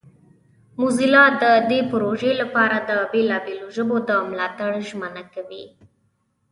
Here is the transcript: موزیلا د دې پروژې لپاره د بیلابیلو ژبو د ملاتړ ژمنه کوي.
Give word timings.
موزیلا 0.79 1.25
د 1.41 1.43
دې 1.69 1.79
پروژې 1.91 2.31
لپاره 2.41 2.77
د 2.89 2.91
بیلابیلو 3.11 3.67
ژبو 3.75 3.95
د 4.09 4.11
ملاتړ 4.29 4.71
ژمنه 4.89 5.23
کوي. 5.33 5.65